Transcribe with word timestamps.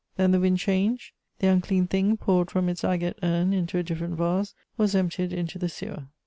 Then 0.17 0.31
the 0.31 0.39
wind 0.39 0.57
changed: 0.57 1.11
the 1.37 1.47
unclean 1.49 1.85
thing, 1.85 2.17
poured 2.17 2.49
from 2.49 2.69
its 2.69 2.83
agate 2.83 3.19
urn 3.21 3.53
into 3.53 3.77
a 3.77 3.83
different 3.83 4.15
vase, 4.15 4.55
was 4.75 4.95
emptied 4.95 5.31
into 5.31 5.59
the 5.59 5.69
sewer. 5.69 6.07